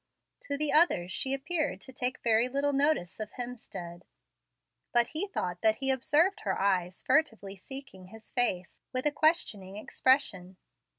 To 0.45 0.57
the 0.57 0.71
others 0.73 1.11
she 1.11 1.31
appeared 1.31 1.79
to 1.81 1.93
take 1.93 2.23
very 2.23 2.49
little 2.49 2.73
notice 2.73 3.19
of 3.19 3.33
Hemstead; 3.33 4.01
but 4.91 5.09
he 5.09 5.27
thought 5.27 5.61
that 5.61 5.75
he 5.75 5.91
observed 5.91 6.39
her 6.39 6.59
eyes 6.59 7.03
furtively 7.03 7.55
seeking 7.55 8.05
his 8.05 8.31
face, 8.31 8.81
with 8.93 9.05
a 9.05 9.11
questioning 9.11 9.77
expression. 9.77 10.57